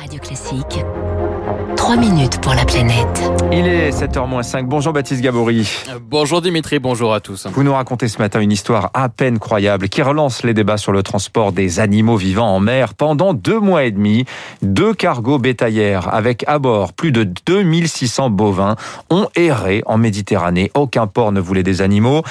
[0.00, 0.82] Radio Classique.
[1.76, 3.32] 3 minutes pour la planète.
[3.52, 4.64] Il est 7h-5.
[4.64, 5.68] Bonjour Baptiste Gabory.
[6.02, 7.46] Bonjour Dimitri, bonjour à tous.
[7.46, 10.92] Vous nous racontez ce matin une histoire à peine croyable qui relance les débats sur
[10.92, 12.94] le transport des animaux vivants en mer.
[12.94, 14.24] Pendant deux mois et demi,
[14.62, 18.76] deux cargos bétaillères avec à bord plus de 2600 bovins
[19.08, 20.70] ont erré en Méditerranée.
[20.74, 22.22] Aucun port ne voulait des animaux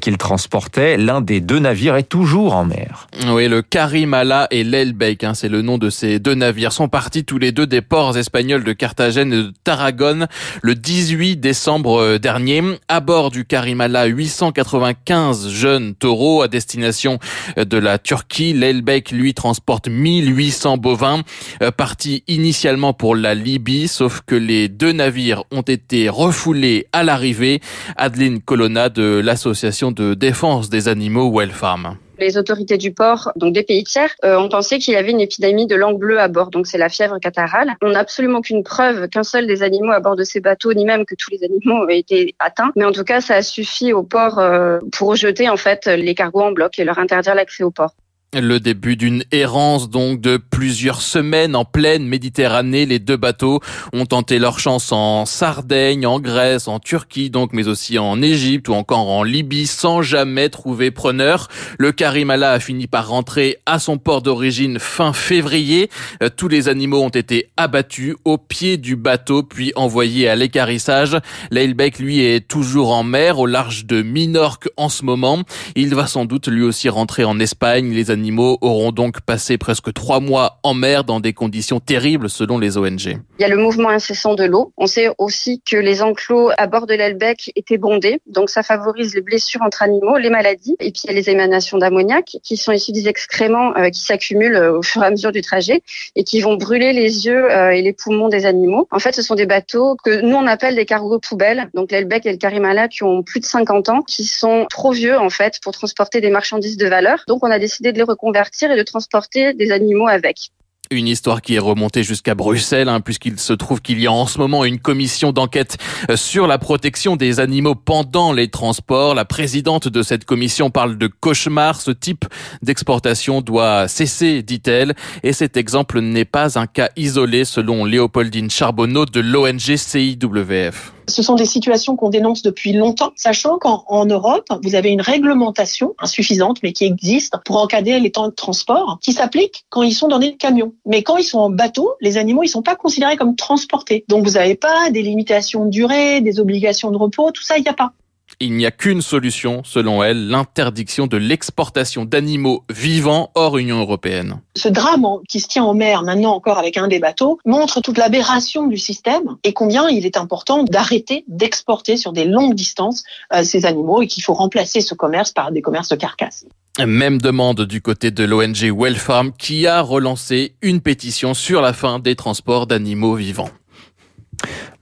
[0.00, 0.96] qu'ils transportaient.
[0.96, 3.08] L'un des deux navires est toujours en mer.
[3.28, 7.24] Oui, le Karimala et l'Elbeck, hein, c'est le nom de ces deux navires, sont partis
[7.24, 10.28] tous les deux des ports espagnols de Carthagène et de Tarragone
[10.62, 12.62] le 18 décembre euh, dernier.
[12.88, 17.18] À bord du Karimala, 895 jeunes taureaux à destination
[17.58, 18.52] euh, de la Turquie.
[18.52, 21.22] L'Elbeck, lui, transporte 1800 bovins,
[21.62, 27.02] euh, partis initialement pour la Libye, sauf que les deux navires ont été refoulés à
[27.02, 27.60] l'arrivée.
[27.96, 31.96] Adeline Colonna de l'association de défense des animaux Wellfarm.
[32.18, 35.20] Les autorités du port, donc des pays tiers, euh, ont pensé qu'il y avait une
[35.20, 37.74] épidémie de langue bleue à bord, donc c'est la fièvre catarrhale.
[37.82, 40.84] On n'a absolument aucune preuve qu'un seul des animaux à bord de ces bateaux, ni
[40.84, 42.72] même que tous les animaux aient été atteints.
[42.76, 46.14] Mais en tout cas, ça a suffi au port euh, pour rejeter en fait les
[46.14, 47.94] cargos en bloc et leur interdire l'accès au port.
[48.40, 52.84] Le début d'une errance donc de plusieurs semaines en pleine Méditerranée.
[52.84, 53.60] Les deux bateaux
[53.92, 58.68] ont tenté leur chance en Sardaigne, en Grèce, en Turquie donc, mais aussi en Égypte
[58.68, 61.46] ou encore en Libye sans jamais trouver preneur.
[61.78, 65.88] Le Karimala a fini par rentrer à son port d'origine fin février.
[66.20, 71.16] Euh, tous les animaux ont été abattus au pied du bateau puis envoyés à l'écarissage.
[71.52, 75.42] L'Ailbeck lui est toujours en mer au large de Minorque en ce moment.
[75.76, 77.92] Il va sans doute lui aussi rentrer en Espagne.
[77.92, 82.76] Les auront donc passé presque trois mois en mer dans des conditions terribles selon les
[82.76, 83.18] ONG.
[83.38, 84.72] Il y a le mouvement incessant de l'eau.
[84.76, 89.14] On sait aussi que les enclos à bord de l'Elbec étaient bondés, donc ça favorise
[89.14, 92.56] les blessures entre animaux, les maladies, et puis il y a les émanations d'ammoniac qui
[92.56, 95.82] sont issues des excréments euh, qui s'accumulent euh, au fur et à mesure du trajet
[96.14, 98.88] et qui vont brûler les yeux euh, et les poumons des animaux.
[98.90, 102.26] En fait, ce sont des bateaux que nous on appelle des cargos poubelles, donc l'Elbec
[102.26, 105.58] et le Karimala qui ont plus de 50 ans, qui sont trop vieux en fait
[105.62, 107.24] pour transporter des marchandises de valeur.
[107.28, 110.50] Donc on a décidé de les reconvertir et de transporter des animaux avec.
[110.90, 114.26] Une histoire qui est remontée jusqu'à Bruxelles, hein, puisqu'il se trouve qu'il y a en
[114.26, 115.78] ce moment une commission d'enquête
[116.10, 119.14] euh, sur la protection des animaux pendant les transports.
[119.14, 121.80] La présidente de cette commission parle de cauchemar.
[121.80, 122.26] Ce type
[122.62, 124.94] d'exportation doit cesser, dit-elle.
[125.22, 130.92] Et cet exemple n'est pas un cas isolé, selon Léopoldine Charbonneau de l'ONG CIWF.
[131.06, 135.94] Ce sont des situations qu'on dénonce depuis longtemps, sachant qu'en Europe, vous avez une réglementation
[135.98, 140.08] insuffisante, mais qui existe pour encadrer les temps de transport, qui s'applique quand ils sont
[140.08, 140.72] dans des camions.
[140.86, 144.04] Mais quand ils sont en bateau, les animaux, ils sont pas considérés comme transportés.
[144.08, 147.62] Donc vous n'avez pas des limitations de durée, des obligations de repos, tout ça, il
[147.62, 147.92] n'y a pas.
[148.40, 154.40] Il n'y a qu'une solution, selon elle, l'interdiction de l'exportation d'animaux vivants hors Union européenne.
[154.56, 157.98] Ce drame qui se tient en mer maintenant encore avec un des bateaux montre toute
[157.98, 163.02] l'aberration du système et combien il est important d'arrêter d'exporter sur des longues distances
[163.32, 166.46] euh, ces animaux et qu'il faut remplacer ce commerce par des commerces de carcasses.
[166.84, 171.98] Même demande du côté de l'ONG Wellfarm qui a relancé une pétition sur la fin
[171.98, 173.50] des transports d'animaux vivants.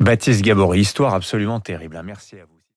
[0.00, 1.96] Baptiste Gabory, histoire absolument terrible.
[1.96, 2.02] Hein.
[2.04, 2.61] Merci à vous.